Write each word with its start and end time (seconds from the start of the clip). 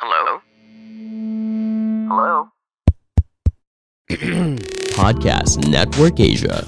Hello? 0.00 0.40
Hello? 2.06 2.48
Podcast 4.94 5.66
Network 5.66 6.20
Asia. 6.20 6.62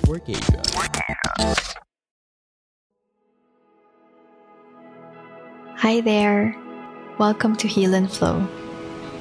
Hi 5.76 6.00
there. 6.00 6.56
Welcome 7.18 7.54
to 7.62 7.68
Heal 7.68 7.94
and 7.94 8.10
Flow, 8.10 8.48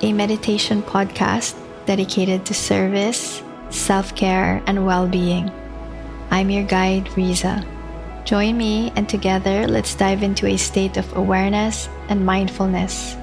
a 0.02 0.12
meditation 0.12 0.81
podcast 0.81 1.53
dedicated 1.86 2.48
to 2.48 2.55
service, 2.55 3.44
self 3.70 4.16
care, 4.16 4.64
and 4.66 4.88
well 4.88 5.08
being. 5.08 5.52
I'm 6.31 6.50
your 6.50 6.64
guide, 6.64 7.16
Riza. 7.16 7.64
Join 8.26 8.58
me, 8.58 8.91
and 8.95 9.08
together 9.08 9.67
let's 9.67 9.94
dive 9.94 10.23
into 10.23 10.48
a 10.48 10.58
state 10.58 10.98
of 10.98 11.16
awareness 11.16 11.88
and 12.09 12.26
mindfulness, 12.26 13.16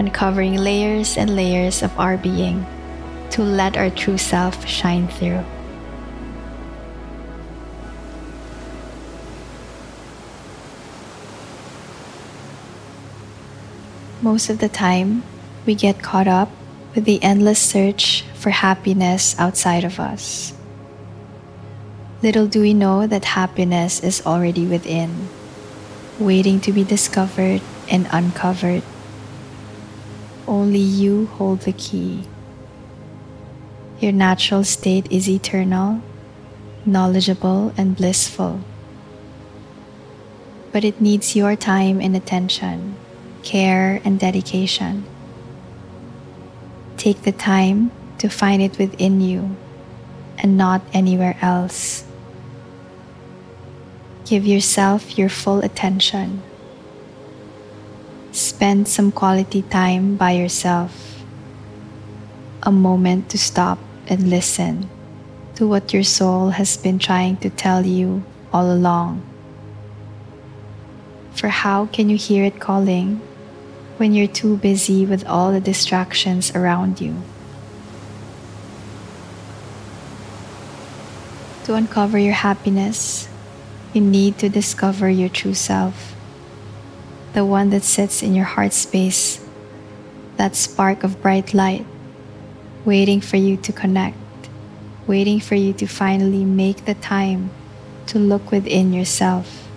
uncovering 0.00 0.56
layers 0.56 1.18
and 1.18 1.36
layers 1.36 1.82
of 1.82 1.92
our 2.00 2.16
being 2.16 2.64
to 3.28 3.42
let 3.44 3.76
our 3.76 3.90
true 3.90 4.16
self 4.16 4.66
shine 4.66 5.06
through. 5.06 5.44
Most 14.22 14.48
of 14.48 14.58
the 14.58 14.68
time, 14.72 15.22
we 15.66 15.74
get 15.74 16.02
caught 16.02 16.28
up 16.28 16.48
with 16.94 17.04
the 17.04 17.22
endless 17.22 17.60
search 17.60 18.24
for 18.32 18.48
happiness 18.48 19.38
outside 19.38 19.84
of 19.84 20.00
us. 20.00 20.54
Little 22.22 22.46
do 22.46 22.60
we 22.60 22.72
know 22.72 23.06
that 23.06 23.36
happiness 23.36 24.00
is 24.00 24.24
already 24.24 24.66
within, 24.66 25.28
waiting 26.18 26.60
to 26.60 26.72
be 26.72 26.84
discovered 26.84 27.60
and 27.90 28.08
uncovered. 28.12 28.82
Only 30.50 30.80
you 30.80 31.26
hold 31.26 31.60
the 31.60 31.72
key. 31.72 32.24
Your 34.00 34.10
natural 34.10 34.64
state 34.64 35.06
is 35.08 35.28
eternal, 35.28 36.02
knowledgeable, 36.84 37.72
and 37.76 37.94
blissful. 37.94 38.58
But 40.72 40.84
it 40.84 41.00
needs 41.00 41.36
your 41.36 41.54
time 41.54 42.00
and 42.00 42.16
attention, 42.16 42.96
care 43.44 44.02
and 44.04 44.18
dedication. 44.18 45.04
Take 46.96 47.22
the 47.22 47.30
time 47.30 47.92
to 48.18 48.28
find 48.28 48.60
it 48.60 48.76
within 48.76 49.20
you 49.20 49.54
and 50.36 50.58
not 50.58 50.82
anywhere 50.92 51.38
else. 51.40 52.02
Give 54.24 54.44
yourself 54.44 55.16
your 55.16 55.28
full 55.28 55.60
attention. 55.60 56.42
Spend 58.32 58.86
some 58.86 59.10
quality 59.10 59.62
time 59.62 60.16
by 60.16 60.32
yourself. 60.32 61.24
A 62.62 62.70
moment 62.70 63.28
to 63.30 63.38
stop 63.38 63.78
and 64.06 64.30
listen 64.30 64.88
to 65.56 65.66
what 65.66 65.92
your 65.92 66.04
soul 66.04 66.50
has 66.50 66.76
been 66.76 66.98
trying 66.98 67.38
to 67.38 67.50
tell 67.50 67.84
you 67.84 68.22
all 68.52 68.70
along. 68.70 69.22
For 71.32 71.48
how 71.48 71.86
can 71.86 72.08
you 72.08 72.16
hear 72.16 72.44
it 72.44 72.60
calling 72.60 73.20
when 73.96 74.14
you're 74.14 74.28
too 74.28 74.56
busy 74.58 75.04
with 75.04 75.26
all 75.26 75.50
the 75.50 75.60
distractions 75.60 76.54
around 76.54 77.00
you? 77.00 77.16
To 81.64 81.74
uncover 81.74 82.18
your 82.18 82.34
happiness, 82.34 83.28
you 83.92 84.00
need 84.00 84.38
to 84.38 84.48
discover 84.48 85.10
your 85.10 85.28
true 85.28 85.54
self, 85.54 86.14
the 87.32 87.44
one 87.44 87.70
that 87.70 87.84
sits 87.84 88.22
in 88.22 88.34
your 88.34 88.44
heart 88.44 88.72
space, 88.72 89.40
that 90.36 90.56
spark 90.56 91.04
of 91.04 91.22
bright 91.22 91.54
light, 91.54 91.86
waiting 92.84 93.20
for 93.20 93.36
you 93.36 93.56
to 93.58 93.72
connect, 93.72 94.16
waiting 95.06 95.38
for 95.38 95.54
you 95.54 95.72
to 95.74 95.86
finally 95.86 96.44
make 96.44 96.84
the 96.84 96.94
time 96.94 97.50
to 98.06 98.18
look 98.18 98.50
within 98.50 98.92
yourself, 98.92 99.68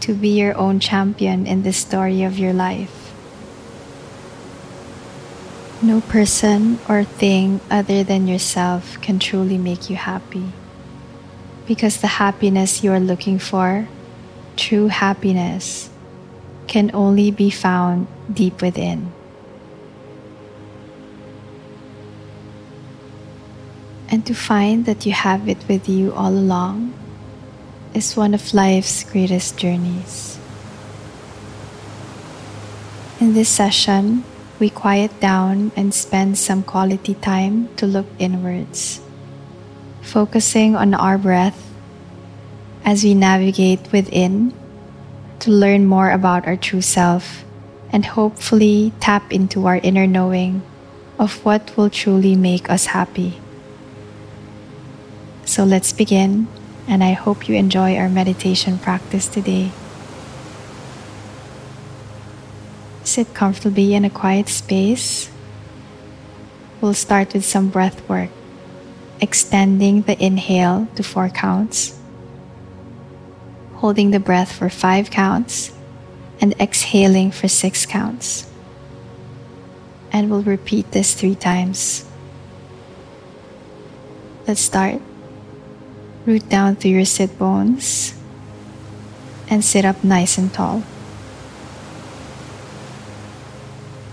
to 0.00 0.14
be 0.14 0.28
your 0.28 0.56
own 0.56 0.78
champion 0.78 1.46
in 1.46 1.62
the 1.62 1.72
story 1.72 2.22
of 2.22 2.38
your 2.38 2.52
life. 2.52 3.12
No 5.82 6.00
person 6.00 6.78
or 6.88 7.04
thing 7.04 7.60
other 7.70 8.04
than 8.04 8.28
yourself 8.28 9.00
can 9.02 9.18
truly 9.18 9.58
make 9.58 9.90
you 9.90 9.96
happy. 9.96 10.52
Because 11.66 12.00
the 12.00 12.22
happiness 12.22 12.84
you 12.84 12.92
are 12.92 13.00
looking 13.00 13.38
for, 13.38 13.88
true 14.56 14.86
happiness, 14.86 15.90
can 16.66 16.90
only 16.94 17.30
be 17.30 17.50
found 17.50 18.06
deep 18.32 18.62
within. 18.62 19.12
And 24.08 24.24
to 24.26 24.34
find 24.34 24.86
that 24.86 25.06
you 25.06 25.12
have 25.12 25.48
it 25.48 25.58
with 25.68 25.88
you 25.88 26.12
all 26.12 26.32
along 26.32 26.94
is 27.94 28.16
one 28.16 28.34
of 28.34 28.54
life's 28.54 29.02
greatest 29.04 29.56
journeys. 29.56 30.38
In 33.20 33.34
this 33.34 33.48
session, 33.48 34.24
we 34.60 34.70
quiet 34.70 35.18
down 35.20 35.72
and 35.76 35.94
spend 35.94 36.38
some 36.38 36.62
quality 36.62 37.14
time 37.14 37.74
to 37.76 37.86
look 37.86 38.06
inwards, 38.18 39.00
focusing 40.02 40.76
on 40.76 40.94
our 40.94 41.18
breath 41.18 41.58
as 42.84 43.02
we 43.02 43.14
navigate 43.14 43.80
within 43.90 44.52
to 45.44 45.50
learn 45.50 45.84
more 45.84 46.10
about 46.10 46.46
our 46.46 46.56
true 46.56 46.80
self 46.80 47.44
and 47.92 48.16
hopefully 48.16 48.92
tap 48.98 49.30
into 49.30 49.66
our 49.66 49.76
inner 49.76 50.06
knowing 50.06 50.62
of 51.18 51.44
what 51.44 51.76
will 51.76 51.90
truly 51.90 52.34
make 52.34 52.70
us 52.70 52.86
happy. 52.96 53.38
So 55.44 55.62
let's 55.62 55.92
begin, 55.92 56.48
and 56.88 57.04
I 57.04 57.12
hope 57.12 57.46
you 57.46 57.54
enjoy 57.56 57.94
our 57.96 58.08
meditation 58.08 58.78
practice 58.78 59.28
today. 59.28 59.70
Sit 63.04 63.34
comfortably 63.34 63.92
in 63.92 64.06
a 64.06 64.10
quiet 64.10 64.48
space. 64.48 65.30
We'll 66.80 66.94
start 66.94 67.34
with 67.34 67.44
some 67.44 67.68
breath 67.68 68.00
work, 68.08 68.30
extending 69.20 70.08
the 70.08 70.16
inhale 70.16 70.88
to 70.96 71.02
four 71.02 71.28
counts, 71.28 72.00
holding 73.84 74.12
the 74.12 74.18
breath 74.18 74.50
for 74.50 74.70
five 74.70 75.10
counts, 75.10 75.70
and 76.40 76.58
exhaling 76.58 77.30
for 77.30 77.48
six 77.48 77.84
counts. 77.84 78.50
And 80.10 80.30
we'll 80.30 80.40
repeat 80.42 80.90
this 80.92 81.12
three 81.12 81.34
times. 81.34 82.08
Let's 84.48 84.62
start. 84.62 85.02
Root 86.24 86.48
down 86.48 86.76
through 86.76 86.92
your 86.92 87.04
sit 87.04 87.38
bones 87.38 88.14
and 89.50 89.62
sit 89.62 89.84
up 89.84 90.02
nice 90.02 90.38
and 90.38 90.50
tall. 90.50 90.82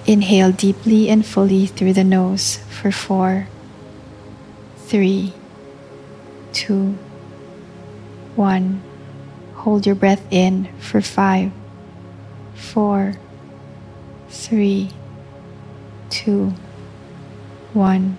Inhale 0.05 0.51
deeply 0.51 1.07
and 1.07 1.25
fully 1.25 1.65
through 1.65 1.93
the 1.93 2.03
nose 2.03 2.59
for 2.69 2.91
four, 2.91 3.47
three, 4.91 5.31
two, 6.51 6.97
one. 8.35 8.83
Hold 9.61 9.85
your 9.85 9.93
breath 9.93 10.25
in 10.31 10.69
for 10.79 11.01
five, 11.01 11.51
four, 12.55 13.13
three, 14.27 14.89
two, 16.09 16.55
one. 17.71 18.17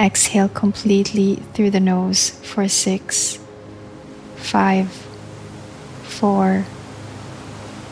Exhale 0.00 0.48
completely 0.48 1.36
through 1.54 1.70
the 1.70 1.78
nose 1.78 2.30
for 2.30 2.66
six, 2.66 3.38
five, 4.34 4.90
four, 6.02 6.64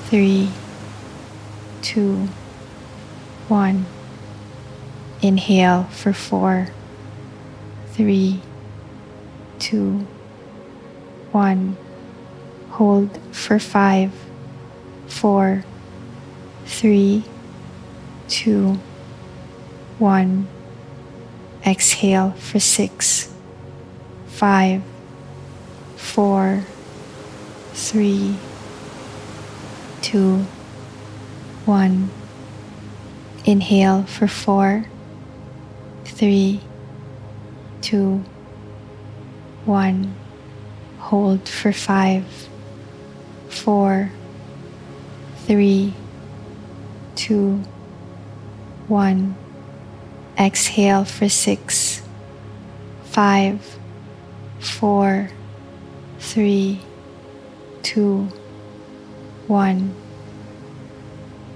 three, 0.07 0.49
two, 1.83 2.27
one. 3.47 3.87
Inhale 5.23 5.85
for 5.85 6.13
four, 6.13 6.67
three, 7.93 8.41
two, 9.61 10.09
one. 11.31 11.77
Hold 12.71 13.19
for 13.33 13.59
five, 13.59 14.13
four, 15.07 15.65
three, 16.67 17.25
two, 18.29 18.75
one. 19.99 20.49
Exhale 21.67 22.33
for 22.33 22.59
six, 22.59 23.31
five, 24.27 24.83
four, 25.97 26.65
three, 27.75 28.37
two, 30.01 30.39
one. 31.67 32.11
Inhale 33.45 34.05
for 34.05 34.27
four, 34.27 34.87
three, 36.05 36.61
two, 37.83 38.25
one. 39.65 40.15
Hold 40.99 41.49
for 41.49 41.73
five, 41.73 42.25
four, 43.61 44.11
three, 45.45 45.93
two, 47.15 47.63
one. 48.89 49.35
Exhale 50.39 51.05
for 51.05 51.29
six, 51.29 52.01
five, 53.05 53.79
four, 54.59 55.29
three, 56.19 56.81
two, 57.83 58.29
one. 59.47 59.95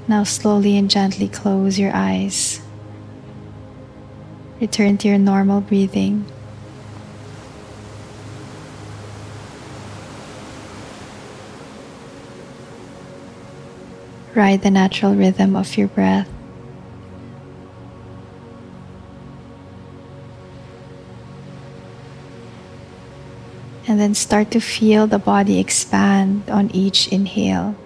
Now 0.07 0.25
slowly 0.25 0.77
and 0.77 0.91
gently 0.91 1.29
close 1.29 1.79
your 1.79 1.93
eyes. 1.95 2.61
Return 4.61 4.99
to 4.99 5.09
your 5.09 5.19
normal 5.19 5.63
breathing. 5.63 6.27
Ride 14.35 14.63
the 14.63 14.71
natural 14.71 15.15
rhythm 15.15 15.55
of 15.55 15.77
your 15.77 15.87
breath. 15.87 16.29
And 23.87 24.01
then 24.01 24.15
start 24.15 24.51
to 24.53 24.61
feel 24.61 25.07
the 25.07 25.21
body 25.21 25.61
expand 25.61 26.51
on 26.51 26.71
each 26.75 27.07
inhale. 27.09 27.77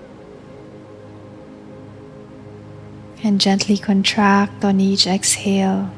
And 3.22 3.40
gently 3.40 3.76
contract 3.76 4.64
on 4.64 4.80
each 4.80 5.06
exhale. 5.06 5.90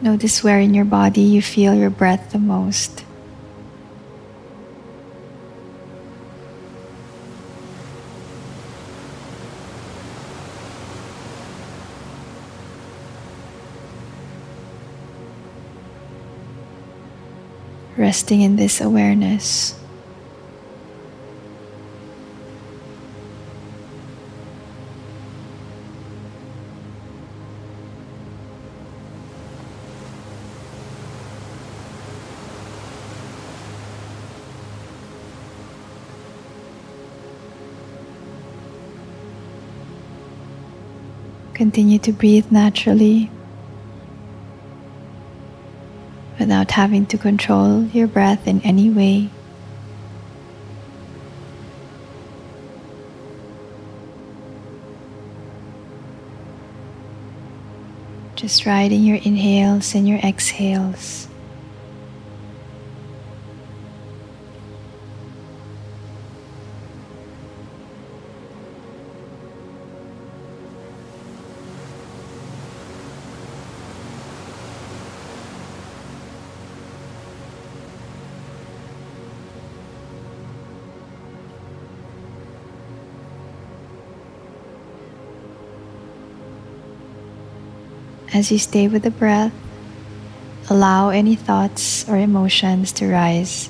Notice 0.00 0.44
where 0.44 0.60
in 0.60 0.74
your 0.74 0.84
body 0.84 1.22
you 1.22 1.42
feel 1.42 1.74
your 1.74 1.90
breath 1.90 2.30
the 2.30 2.38
most. 2.38 3.04
Resting 17.96 18.42
in 18.42 18.54
this 18.54 18.80
awareness. 18.80 19.74
Continue 41.58 41.98
to 41.98 42.12
breathe 42.12 42.52
naturally 42.52 43.28
without 46.38 46.70
having 46.70 47.04
to 47.06 47.18
control 47.18 47.82
your 47.86 48.06
breath 48.06 48.46
in 48.46 48.60
any 48.60 48.90
way. 48.90 49.28
Just 58.36 58.64
riding 58.64 59.02
your 59.02 59.16
inhales 59.16 59.96
and 59.96 60.08
your 60.08 60.20
exhales. 60.20 61.26
As 88.38 88.52
you 88.52 88.58
stay 88.60 88.86
with 88.86 89.02
the 89.02 89.10
breath, 89.10 89.50
allow 90.70 91.08
any 91.08 91.34
thoughts 91.34 92.08
or 92.08 92.16
emotions 92.16 92.92
to 92.92 93.10
rise. 93.10 93.68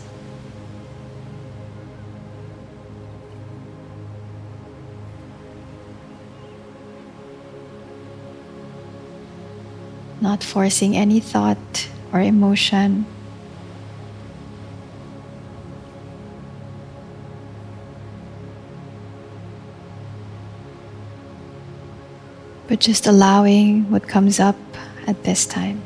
Not 10.21 10.45
forcing 10.45 10.95
any 10.95 11.19
thought 11.19 11.89
or 12.13 12.21
emotion. 12.21 13.07
But 22.69 22.79
just 22.79 23.07
allowing 23.07 23.91
what 23.91 24.07
comes 24.07 24.39
up 24.39 24.57
at 25.07 25.25
this 25.25 25.47
time. 25.47 25.83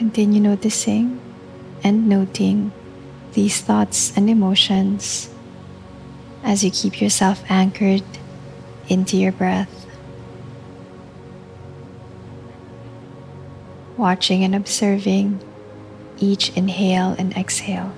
Continue 0.00 0.40
noticing 0.40 1.20
and 1.84 2.08
noting 2.08 2.72
these 3.34 3.60
thoughts 3.60 4.16
and 4.16 4.30
emotions 4.30 5.28
as 6.42 6.64
you 6.64 6.70
keep 6.70 7.02
yourself 7.02 7.44
anchored 7.50 8.02
into 8.88 9.18
your 9.18 9.30
breath. 9.30 9.84
Watching 13.98 14.42
and 14.42 14.54
observing 14.54 15.38
each 16.16 16.48
inhale 16.56 17.14
and 17.18 17.36
exhale. 17.36 17.92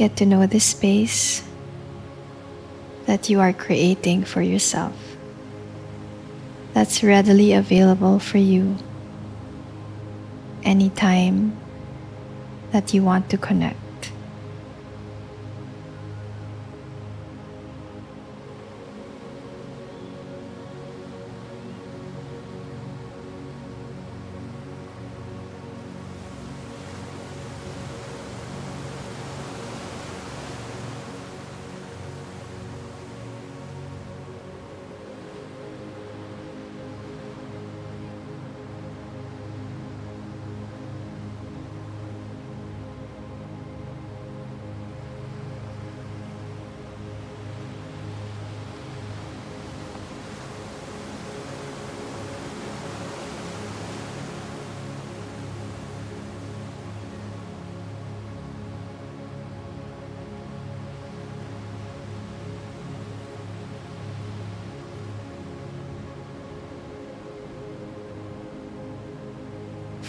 Get 0.00 0.16
to 0.16 0.24
know 0.24 0.46
the 0.46 0.60
space 0.60 1.42
that 3.04 3.28
you 3.28 3.38
are 3.38 3.52
creating 3.52 4.24
for 4.24 4.40
yourself 4.40 4.96
that's 6.72 7.02
readily 7.02 7.52
available 7.52 8.18
for 8.18 8.38
you 8.38 8.78
anytime 10.62 11.54
that 12.72 12.94
you 12.94 13.02
want 13.02 13.28
to 13.28 13.36
connect. 13.36 13.79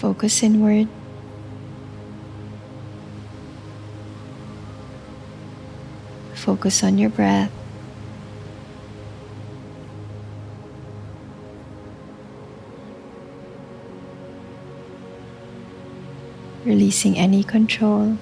Focus 0.02 0.42
inward. 0.42 0.88
Focus 6.34 6.84
on 6.84 6.98
your 6.98 7.12
breath. 7.12 7.52
Releasing 16.66 17.16
any 17.16 17.44
control. 17.44 18.18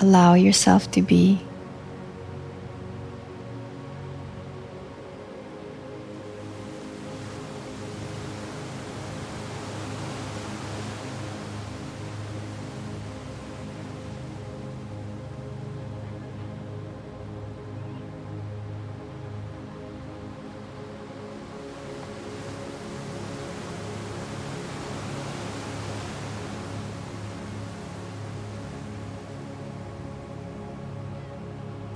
Allow 0.00 0.34
yourself 0.34 0.88
to 0.92 1.02
be. 1.02 1.47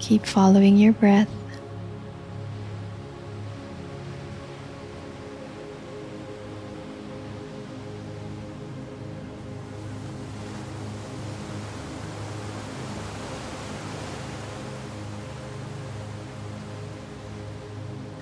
Keep 0.02 0.26
following 0.26 0.78
your 0.78 0.92
breath. 0.92 1.30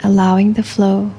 Allowing 0.04 0.52
the 0.52 0.62
flow 0.62 1.10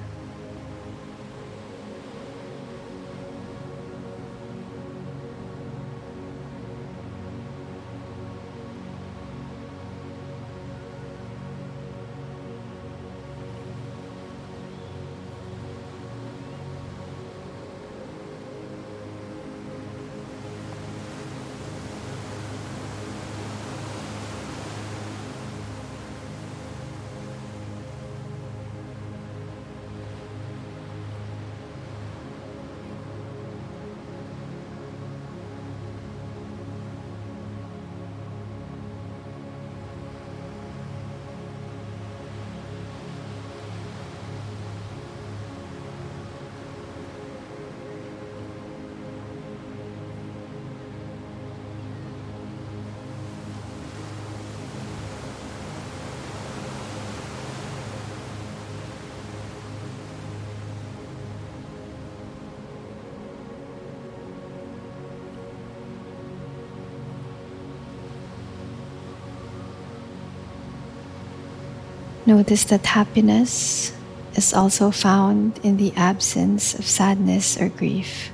Notice 72.32 72.64
that 72.72 72.86
happiness 72.86 73.92
is 74.36 74.54
also 74.54 74.90
found 74.90 75.60
in 75.64 75.76
the 75.76 75.92
absence 75.98 76.74
of 76.74 76.88
sadness 76.88 77.60
or 77.60 77.68
grief. 77.68 78.32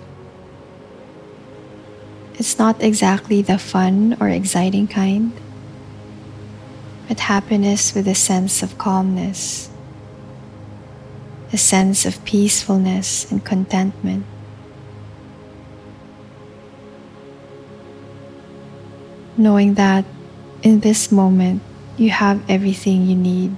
It's 2.36 2.60
not 2.60 2.77
exactly 2.84 3.42
the 3.42 3.58
fun 3.58 4.16
or 4.20 4.30
exciting 4.30 4.86
kind, 4.86 5.34
but 7.08 7.22
happiness 7.22 7.96
with 7.96 8.08
a 8.08 8.13
sense 8.13 8.62
of 8.62 8.77
calmness, 8.77 9.72
a 11.51 11.58
sense 11.58 12.06
of 12.06 12.24
peacefulness 12.24 13.32
and 13.32 13.44
contentment. 13.44 14.27
Knowing 19.36 19.74
that 19.74 20.06
in 20.62 20.82
this 20.82 21.12
moment 21.12 21.63
you 21.98 22.12
have 22.12 22.48
everything 22.48 23.08
you 23.08 23.16
need 23.16 23.58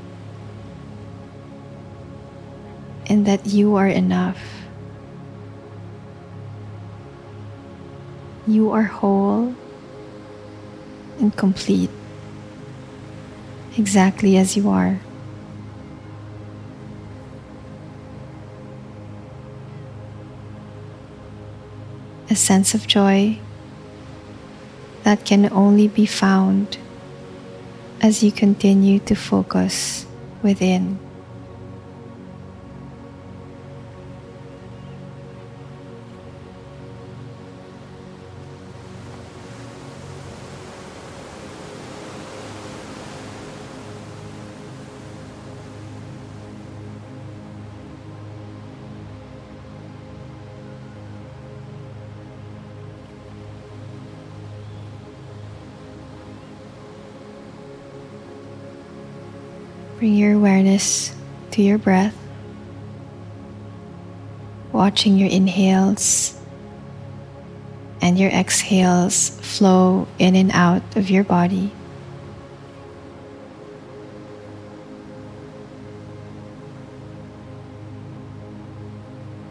and 3.09 3.25
that 3.25 3.45
you 3.47 3.75
are 3.75 3.87
enough. 3.87 4.37
you 8.49 8.71
are 8.71 8.83
whole 8.83 9.53
and 11.19 11.35
complete, 11.37 11.91
exactly 13.77 14.37
as 14.37 14.57
you 14.57 14.69
are. 14.69 14.99
A 22.31 22.35
sense 22.35 22.73
of 22.73 22.87
joy 22.87 23.37
that 25.03 25.25
can 25.25 25.51
only 25.51 25.87
be 25.87 26.05
found 26.05 26.77
as 28.01 28.23
you 28.23 28.31
continue 28.31 28.99
to 28.99 29.15
focus 29.15 30.05
within. 30.41 31.08
Bring 59.99 60.15
your 60.15 60.35
awareness 60.35 61.13
to 61.51 61.61
your 61.61 61.77
breath, 61.77 62.15
watching 64.71 65.17
your 65.17 65.27
inhales 65.29 66.39
and 68.01 68.17
your 68.17 68.29
exhales 68.29 69.31
flow 69.41 70.07
in 70.17 70.37
and 70.37 70.51
out 70.53 70.95
of 70.95 71.09
your 71.09 71.25
body. 71.25 71.73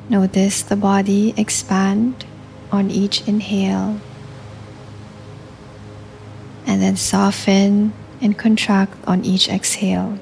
Notice 0.08 0.62
the 0.62 0.76
body 0.76 1.34
expand 1.36 2.24
on 2.72 2.90
each 2.90 3.20
inhale 3.28 4.00
and 6.66 6.80
then 6.80 6.96
soften 6.96 7.92
and 8.22 8.38
contract 8.38 8.94
on 9.06 9.26
each 9.26 9.50
exhale. 9.50 10.18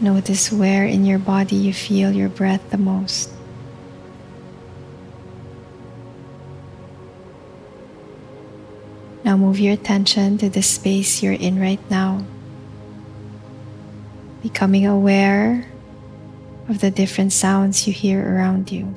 Notice 0.00 0.52
where 0.52 0.84
in 0.86 1.04
your 1.04 1.18
body 1.18 1.56
you 1.56 1.74
feel 1.74 2.12
your 2.12 2.28
breath 2.28 2.70
the 2.70 2.78
most. 2.78 3.30
Now 9.24 9.36
move 9.36 9.58
your 9.58 9.74
attention 9.74 10.38
to 10.38 10.48
the 10.48 10.62
space 10.62 11.20
you're 11.20 11.32
in 11.32 11.60
right 11.60 11.80
now, 11.90 12.24
becoming 14.40 14.86
aware 14.86 15.66
of 16.68 16.80
the 16.80 16.90
different 16.92 17.32
sounds 17.32 17.86
you 17.86 17.92
hear 17.92 18.22
around 18.22 18.70
you. 18.70 18.94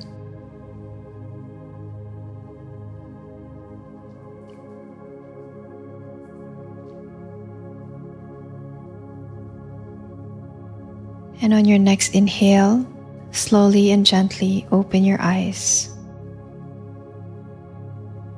And 11.42 11.52
on 11.52 11.64
your 11.64 11.80
next 11.80 12.14
inhale, 12.14 12.86
slowly 13.32 13.90
and 13.90 14.06
gently 14.06 14.64
open 14.70 15.02
your 15.02 15.20
eyes. 15.20 15.90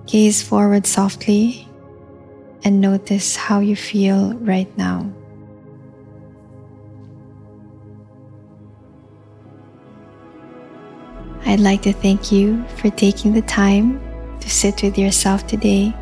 Gaze 0.07 0.41
forward 0.41 0.87
softly 0.87 1.69
and 2.65 2.81
notice 2.81 3.37
how 3.37 3.61
you 3.61 3.77
feel 3.77 4.33
right 4.39 4.75
now. 4.79 5.13
I'd 11.45 11.61
like 11.61 11.83
to 11.83 11.93
thank 11.93 12.33
you 12.33 12.65
for 12.77 12.89
taking 12.89 13.35
the 13.35 13.43
time 13.43 14.01
to 14.41 14.49
sit 14.49 14.83
with 14.83 14.97
yourself 14.97 15.47
today, 15.47 15.95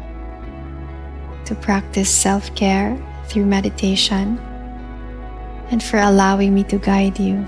to 1.46 1.54
practice 1.56 2.08
self 2.08 2.54
care 2.54 2.96
through 3.26 3.46
meditation 3.46 4.38
and 5.72 5.82
for 5.82 5.98
allowing 5.98 6.54
me 6.54 6.62
to 6.64 6.78
guide 6.78 7.18
you. 7.18 7.44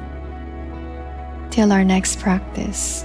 Till 1.50 1.70
our 1.70 1.84
next 1.84 2.18
practice. 2.18 3.04